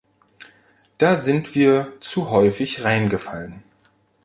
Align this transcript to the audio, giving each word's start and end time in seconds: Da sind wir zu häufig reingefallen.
Da 0.97 1.15
sind 1.15 1.53
wir 1.53 1.93
zu 1.99 2.31
häufig 2.31 2.83
reingefallen. 2.83 3.61